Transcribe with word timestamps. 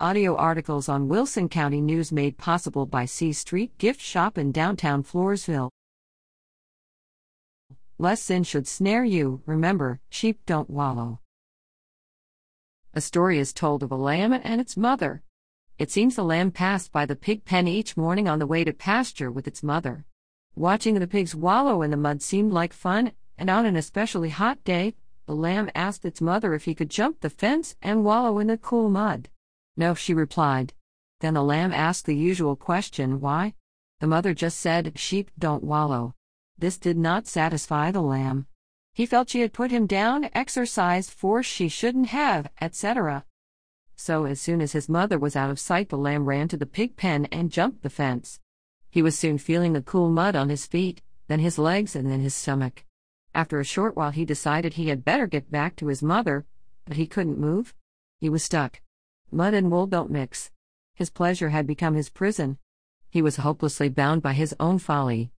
Audio 0.00 0.34
articles 0.34 0.88
on 0.88 1.06
Wilson 1.06 1.48
County 1.48 1.80
News 1.80 2.10
made 2.10 2.36
possible 2.36 2.84
by 2.84 3.04
C 3.04 3.32
Street 3.32 3.78
Gift 3.78 4.00
Shop 4.00 4.36
in 4.36 4.50
downtown 4.50 5.04
Floresville. 5.04 5.70
Lest 7.96 8.24
sin 8.24 8.42
should 8.42 8.66
snare 8.66 9.04
you, 9.04 9.42
remember, 9.46 10.00
sheep 10.10 10.40
don't 10.46 10.68
wallow. 10.68 11.20
A 12.92 13.00
story 13.00 13.38
is 13.38 13.52
told 13.52 13.84
of 13.84 13.92
a 13.92 13.96
lamb 13.96 14.32
and 14.32 14.60
its 14.60 14.76
mother. 14.76 15.22
It 15.78 15.92
seems 15.92 16.16
the 16.16 16.24
lamb 16.24 16.50
passed 16.50 16.90
by 16.90 17.06
the 17.06 17.14
pig 17.14 17.44
pen 17.44 17.68
each 17.68 17.96
morning 17.96 18.26
on 18.26 18.40
the 18.40 18.48
way 18.48 18.64
to 18.64 18.72
pasture 18.72 19.30
with 19.30 19.46
its 19.46 19.62
mother. 19.62 20.04
Watching 20.56 20.98
the 20.98 21.06
pigs 21.06 21.36
wallow 21.36 21.82
in 21.82 21.92
the 21.92 21.96
mud 21.96 22.20
seemed 22.20 22.52
like 22.52 22.72
fun, 22.72 23.12
and 23.38 23.48
on 23.48 23.64
an 23.64 23.76
especially 23.76 24.30
hot 24.30 24.64
day, 24.64 24.96
the 25.26 25.36
lamb 25.36 25.70
asked 25.72 26.04
its 26.04 26.20
mother 26.20 26.52
if 26.52 26.64
he 26.64 26.74
could 26.74 26.90
jump 26.90 27.20
the 27.20 27.30
fence 27.30 27.76
and 27.80 28.04
wallow 28.04 28.40
in 28.40 28.48
the 28.48 28.58
cool 28.58 28.90
mud. 28.90 29.28
No, 29.76 29.94
she 29.94 30.14
replied. 30.14 30.74
Then 31.20 31.34
the 31.34 31.42
lamb 31.42 31.72
asked 31.72 32.06
the 32.06 32.16
usual 32.16 32.56
question, 32.56 33.20
why? 33.20 33.54
The 34.00 34.06
mother 34.06 34.34
just 34.34 34.60
said, 34.60 34.98
Sheep 34.98 35.30
don't 35.38 35.64
wallow. 35.64 36.14
This 36.58 36.78
did 36.78 36.96
not 36.96 37.26
satisfy 37.26 37.90
the 37.90 38.02
lamb. 38.02 38.46
He 38.92 39.06
felt 39.06 39.28
she 39.28 39.40
had 39.40 39.52
put 39.52 39.70
him 39.70 39.86
down, 39.86 40.30
exercised 40.34 41.10
force 41.10 41.46
she 41.46 41.68
shouldn't 41.68 42.08
have, 42.08 42.48
etc. 42.60 43.24
So, 43.96 44.24
as 44.24 44.40
soon 44.40 44.60
as 44.60 44.72
his 44.72 44.88
mother 44.88 45.18
was 45.18 45.34
out 45.34 45.50
of 45.50 45.58
sight, 45.58 45.88
the 45.88 45.98
lamb 45.98 46.26
ran 46.26 46.46
to 46.48 46.56
the 46.56 46.66
pig 46.66 46.96
pen 46.96 47.26
and 47.26 47.50
jumped 47.50 47.82
the 47.82 47.90
fence. 47.90 48.40
He 48.90 49.02
was 49.02 49.18
soon 49.18 49.38
feeling 49.38 49.72
the 49.72 49.82
cool 49.82 50.10
mud 50.10 50.36
on 50.36 50.48
his 50.48 50.66
feet, 50.66 51.02
then 51.26 51.40
his 51.40 51.58
legs, 51.58 51.96
and 51.96 52.08
then 52.10 52.20
his 52.20 52.34
stomach. 52.34 52.84
After 53.34 53.58
a 53.58 53.64
short 53.64 53.96
while, 53.96 54.10
he 54.10 54.24
decided 54.24 54.74
he 54.74 54.88
had 54.88 55.04
better 55.04 55.26
get 55.26 55.50
back 55.50 55.74
to 55.76 55.88
his 55.88 56.02
mother, 56.02 56.44
but 56.84 56.96
he 56.96 57.06
couldn't 57.06 57.38
move. 57.38 57.74
He 58.20 58.28
was 58.28 58.44
stuck. 58.44 58.80
Mud 59.34 59.52
and 59.52 59.70
wool 59.70 59.88
don't 59.88 60.10
mix. 60.10 60.52
His 60.94 61.10
pleasure 61.10 61.48
had 61.48 61.66
become 61.66 61.94
his 61.94 62.08
prison. 62.08 62.58
He 63.10 63.20
was 63.20 63.36
hopelessly 63.36 63.88
bound 63.88 64.22
by 64.22 64.32
his 64.32 64.54
own 64.60 64.78
folly. 64.78 65.32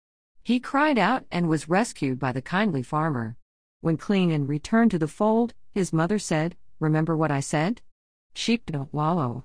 He 0.43 0.59
cried 0.59 0.99
out 0.99 1.25
and 1.31 1.49
was 1.49 1.69
rescued 1.69 2.19
by 2.19 2.33
the 2.33 2.43
kindly 2.43 2.83
farmer. 2.83 3.37
When 3.81 3.97
clean 3.97 4.33
and 4.33 4.49
returned 4.49 4.91
to 4.91 4.99
the 4.99 5.07
fold, 5.07 5.55
his 5.73 5.93
mother 5.93 6.19
said, 6.19 6.57
Remember 6.81 7.17
what 7.17 7.31
I 7.31 7.39
said? 7.41 7.83
Sheep 8.35 8.67
don't 8.67 8.93
wallow. 8.93 9.45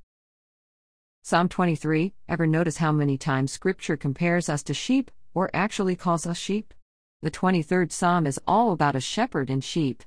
Psalm 1.22 1.48
23 1.48 2.14
Ever 2.28 2.48
notice 2.48 2.78
how 2.78 2.92
many 2.92 3.18
times 3.18 3.52
Scripture 3.52 3.98
compares 3.98 4.50
us 4.50 4.64
to 4.64 4.74
sheep, 4.74 5.12
or 5.36 5.52
actually 5.54 5.96
calls 5.96 6.26
us 6.26 6.38
sheep? 6.38 6.74
The 7.22 7.30
23rd 7.30 7.92
Psalm 7.92 8.26
is 8.26 8.40
all 8.48 8.72
about 8.72 8.96
a 8.96 9.00
shepherd 9.00 9.50
and 9.50 9.64
sheep. 9.64 10.04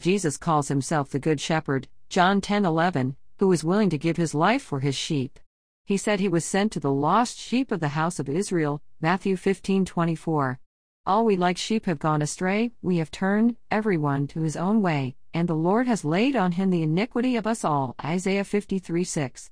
Jesus 0.00 0.36
calls 0.36 0.68
himself 0.68 1.08
the 1.08 1.18
Good 1.18 1.40
Shepherd, 1.40 1.88
John 2.10 2.42
10 2.42 2.66
11, 2.66 3.16
who 3.38 3.52
is 3.52 3.64
willing 3.64 3.90
to 3.90 3.98
give 3.98 4.16
his 4.16 4.34
life 4.34 4.62
for 4.62 4.80
his 4.80 4.94
sheep. 4.94 5.38
He 5.84 5.96
said 5.96 6.18
he 6.18 6.28
was 6.28 6.44
sent 6.44 6.72
to 6.72 6.80
the 6.80 6.92
lost 6.92 7.38
sheep 7.38 7.70
of 7.70 7.80
the 7.80 7.90
house 7.90 8.18
of 8.18 8.28
Israel, 8.28 8.82
Matthew 9.00 9.36
15:24. 9.36 10.58
All 11.06 11.24
we 11.24 11.36
like 11.36 11.56
sheep 11.56 11.86
have 11.86 12.00
gone 12.00 12.22
astray, 12.22 12.72
we 12.82 12.96
have 12.96 13.10
turned 13.10 13.56
everyone 13.70 14.26
to 14.28 14.40
his 14.40 14.56
own 14.56 14.82
way, 14.82 15.14
and 15.32 15.48
the 15.48 15.54
Lord 15.54 15.86
has 15.86 16.04
laid 16.04 16.34
on 16.34 16.52
him 16.52 16.70
the 16.70 16.82
iniquity 16.82 17.36
of 17.36 17.46
us 17.46 17.62
all. 17.62 17.94
Isaiah 18.02 18.42
53:6. 18.42 19.50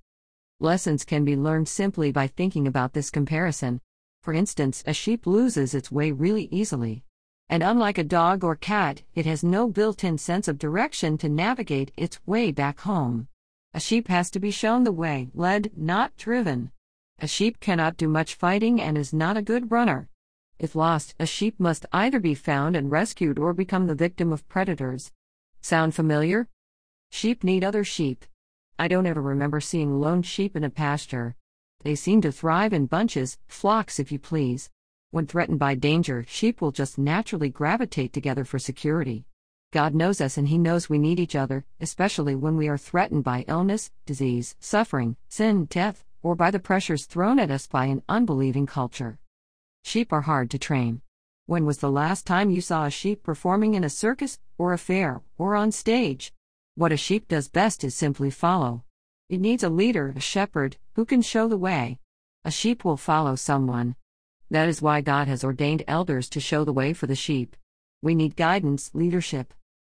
Lessons 0.58 1.04
can 1.04 1.24
be 1.24 1.36
learned 1.36 1.68
simply 1.68 2.10
by 2.10 2.26
thinking 2.26 2.66
about 2.66 2.94
this 2.94 3.10
comparison. 3.10 3.80
For 4.22 4.32
instance, 4.32 4.82
a 4.86 4.94
sheep 4.94 5.26
loses 5.26 5.74
its 5.74 5.92
way 5.92 6.10
really 6.10 6.48
easily. 6.50 7.04
And 7.48 7.62
unlike 7.62 7.98
a 7.98 8.04
dog 8.04 8.42
or 8.42 8.56
cat, 8.56 9.02
it 9.14 9.26
has 9.26 9.44
no 9.44 9.68
built 9.68 10.02
in 10.02 10.16
sense 10.16 10.48
of 10.48 10.58
direction 10.58 11.18
to 11.18 11.28
navigate 11.28 11.92
its 11.96 12.18
way 12.26 12.50
back 12.50 12.80
home. 12.80 13.28
A 13.76 13.80
sheep 13.80 14.06
has 14.06 14.30
to 14.30 14.38
be 14.38 14.52
shown 14.52 14.84
the 14.84 14.92
way, 14.92 15.30
led, 15.34 15.72
not 15.76 16.16
driven. 16.16 16.70
A 17.18 17.26
sheep 17.26 17.58
cannot 17.58 17.96
do 17.96 18.06
much 18.06 18.36
fighting 18.36 18.80
and 18.80 18.96
is 18.96 19.12
not 19.12 19.36
a 19.36 19.42
good 19.42 19.72
runner. 19.72 20.08
If 20.60 20.76
lost, 20.76 21.16
a 21.18 21.26
sheep 21.26 21.58
must 21.58 21.84
either 21.92 22.20
be 22.20 22.36
found 22.36 22.76
and 22.76 22.88
rescued 22.88 23.36
or 23.36 23.52
become 23.52 23.88
the 23.88 23.96
victim 23.96 24.32
of 24.32 24.48
predators. 24.48 25.10
Sound 25.60 25.92
familiar? 25.92 26.46
Sheep 27.10 27.42
need 27.42 27.64
other 27.64 27.82
sheep. 27.82 28.24
I 28.78 28.86
don't 28.86 29.06
ever 29.06 29.20
remember 29.20 29.60
seeing 29.60 30.00
lone 30.00 30.22
sheep 30.22 30.54
in 30.54 30.62
a 30.62 30.70
pasture. 30.70 31.34
They 31.82 31.96
seem 31.96 32.20
to 32.20 32.30
thrive 32.30 32.72
in 32.72 32.86
bunches, 32.86 33.38
flocks 33.48 33.98
if 33.98 34.12
you 34.12 34.20
please. 34.20 34.70
When 35.10 35.26
threatened 35.26 35.58
by 35.58 35.74
danger, 35.74 36.24
sheep 36.28 36.60
will 36.60 36.70
just 36.70 36.96
naturally 36.96 37.48
gravitate 37.48 38.12
together 38.12 38.44
for 38.44 38.60
security. 38.60 39.26
God 39.74 39.92
knows 39.92 40.20
us 40.20 40.38
and 40.38 40.46
He 40.46 40.56
knows 40.56 40.88
we 40.88 41.00
need 41.00 41.18
each 41.18 41.34
other, 41.34 41.64
especially 41.80 42.36
when 42.36 42.56
we 42.56 42.68
are 42.68 42.78
threatened 42.78 43.24
by 43.24 43.44
illness, 43.48 43.90
disease, 44.06 44.54
suffering, 44.60 45.16
sin, 45.28 45.64
death, 45.64 46.04
or 46.22 46.36
by 46.36 46.52
the 46.52 46.60
pressures 46.60 47.06
thrown 47.06 47.40
at 47.40 47.50
us 47.50 47.66
by 47.66 47.86
an 47.86 48.04
unbelieving 48.08 48.66
culture. 48.66 49.18
Sheep 49.82 50.12
are 50.12 50.20
hard 50.20 50.48
to 50.52 50.60
train. 50.60 51.02
When 51.46 51.66
was 51.66 51.78
the 51.78 51.90
last 51.90 52.24
time 52.24 52.52
you 52.52 52.60
saw 52.60 52.84
a 52.84 52.90
sheep 52.90 53.24
performing 53.24 53.74
in 53.74 53.82
a 53.82 53.90
circus, 53.90 54.38
or 54.58 54.72
a 54.72 54.78
fair, 54.78 55.22
or 55.38 55.56
on 55.56 55.72
stage? 55.72 56.32
What 56.76 56.92
a 56.92 56.96
sheep 56.96 57.26
does 57.26 57.48
best 57.48 57.82
is 57.82 57.96
simply 57.96 58.30
follow. 58.30 58.84
It 59.28 59.40
needs 59.40 59.64
a 59.64 59.68
leader, 59.68 60.14
a 60.14 60.20
shepherd, 60.20 60.76
who 60.94 61.04
can 61.04 61.20
show 61.20 61.48
the 61.48 61.58
way. 61.58 61.98
A 62.44 62.52
sheep 62.52 62.84
will 62.84 62.96
follow 62.96 63.34
someone. 63.34 63.96
That 64.52 64.68
is 64.68 64.80
why 64.80 65.00
God 65.00 65.26
has 65.26 65.42
ordained 65.42 65.82
elders 65.88 66.28
to 66.28 66.38
show 66.38 66.64
the 66.64 66.72
way 66.72 66.92
for 66.92 67.08
the 67.08 67.16
sheep. 67.16 67.56
We 68.02 68.14
need 68.14 68.36
guidance, 68.36 68.92
leadership. 68.94 69.52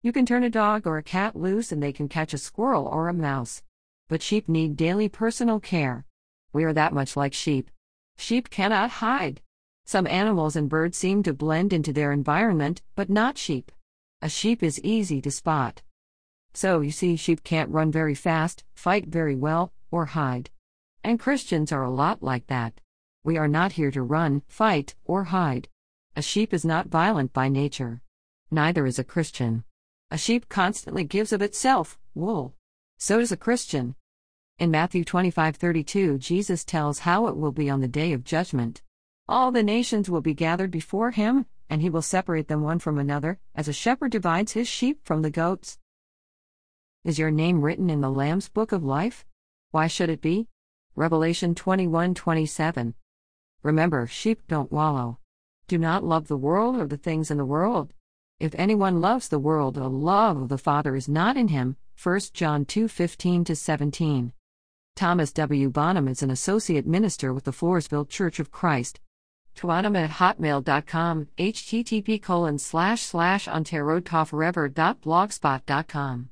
You 0.05 0.11
can 0.11 0.27
turn 0.27 0.43
a 0.43 0.51
dog 0.51 0.85
or 0.85 0.99
a 0.99 1.01
cat 1.01 1.35
loose 1.35 1.71
and 1.71 1.81
they 1.81 1.91
can 1.91 2.07
catch 2.07 2.31
a 2.31 2.37
squirrel 2.37 2.85
or 2.85 3.07
a 3.07 3.13
mouse. 3.13 3.63
But 4.07 4.21
sheep 4.21 4.47
need 4.47 4.77
daily 4.77 5.09
personal 5.09 5.59
care. 5.59 6.05
We 6.53 6.63
are 6.63 6.73
that 6.73 6.93
much 6.93 7.17
like 7.17 7.33
sheep. 7.33 7.71
Sheep 8.15 8.51
cannot 8.51 9.01
hide. 9.01 9.41
Some 9.83 10.05
animals 10.05 10.55
and 10.55 10.69
birds 10.69 10.95
seem 10.95 11.23
to 11.23 11.33
blend 11.33 11.73
into 11.73 11.91
their 11.91 12.11
environment, 12.11 12.83
but 12.93 13.09
not 13.09 13.39
sheep. 13.39 13.71
A 14.21 14.29
sheep 14.29 14.61
is 14.61 14.79
easy 14.81 15.23
to 15.23 15.31
spot. 15.31 15.81
So, 16.53 16.81
you 16.81 16.91
see, 16.91 17.15
sheep 17.15 17.43
can't 17.43 17.71
run 17.71 17.91
very 17.91 18.13
fast, 18.13 18.63
fight 18.75 19.07
very 19.07 19.35
well, 19.35 19.73
or 19.89 20.05
hide. 20.05 20.51
And 21.03 21.19
Christians 21.19 21.71
are 21.71 21.83
a 21.83 21.89
lot 21.89 22.21
like 22.21 22.45
that. 22.45 22.79
We 23.23 23.37
are 23.37 23.47
not 23.47 23.71
here 23.71 23.89
to 23.89 24.03
run, 24.03 24.43
fight, 24.47 24.93
or 25.03 25.23
hide. 25.23 25.67
A 26.15 26.21
sheep 26.21 26.53
is 26.53 26.63
not 26.63 26.89
violent 26.89 27.33
by 27.33 27.49
nature. 27.49 28.03
Neither 28.51 28.85
is 28.85 28.99
a 28.99 29.03
Christian. 29.03 29.63
A 30.11 30.17
sheep 30.17 30.49
constantly 30.49 31.03
gives 31.03 31.33
of 31.33 31.41
itself, 31.41 31.97
wool. 32.13 32.53
So 32.97 33.19
does 33.19 33.31
a 33.31 33.37
Christian. 33.37 33.95
In 34.59 34.71
Matthew 34.71 35.03
25:32, 35.03 36.17
Jesus 36.19 36.63
tells 36.63 36.99
how 36.99 37.27
it 37.27 37.35
will 37.35 37.51
be 37.51 37.69
on 37.69 37.81
the 37.81 37.87
day 37.87 38.13
of 38.13 38.23
judgment. 38.23 38.81
All 39.27 39.51
the 39.51 39.63
nations 39.63 40.09
will 40.09 40.21
be 40.21 40.33
gathered 40.33 40.71
before 40.71 41.11
him, 41.11 41.47
and 41.69 41.81
he 41.81 41.89
will 41.89 42.03
separate 42.03 42.47
them 42.47 42.61
one 42.61 42.79
from 42.79 42.99
another, 42.99 43.39
as 43.55 43.67
a 43.67 43.73
shepherd 43.73 44.11
divides 44.11 44.51
his 44.51 44.67
sheep 44.67 45.03
from 45.03 45.23
the 45.23 45.31
goats. 45.31 45.79
Is 47.03 47.19
your 47.19 47.31
name 47.31 47.61
written 47.61 47.89
in 47.89 48.01
the 48.01 48.11
Lamb's 48.11 48.47
book 48.47 48.71
of 48.71 48.83
life? 48.83 49.25
Why 49.71 49.87
should 49.87 50.09
it 50.09 50.21
be? 50.21 50.47
Revelation 50.95 51.55
21:27. 51.55 52.93
Remember, 53.63 54.05
sheep 54.05 54.47
don't 54.47 54.71
wallow. 54.71 55.17
Do 55.67 55.79
not 55.79 56.03
love 56.03 56.27
the 56.27 56.37
world 56.37 56.77
or 56.77 56.85
the 56.85 56.97
things 56.97 57.31
in 57.31 57.37
the 57.37 57.45
world. 57.45 57.93
If 58.39 58.53
anyone 58.55 58.99
loves 58.99 59.29
the 59.29 59.39
world, 59.39 59.75
the 59.75 59.89
love 59.89 60.35
of 60.35 60.49
the 60.49 60.57
Father 60.57 60.93
is 60.95 61.07
not 61.07 61.37
in 61.37 61.47
him. 61.47 61.77
1 62.01 62.19
John 62.33 62.65
2:15 62.65 63.55
17. 63.55 64.33
Thomas 64.95 65.31
W. 65.31 65.69
Bonham 65.69 66.09
is 66.09 66.21
an 66.21 66.29
associate 66.29 66.85
minister 66.85 67.33
with 67.33 67.45
the 67.45 67.51
Floresville 67.51 68.09
Church 68.09 68.39
of 68.39 68.51
Christ. 68.51 68.99
Twanum 69.55 69.97
at 69.97 70.11
hotmail.com, 70.11 71.29
http 71.37 72.21
colon 72.21 72.59
slash 72.59 73.01
slash 73.03 73.47
ontario.forever.blogspot.com. 73.47 76.29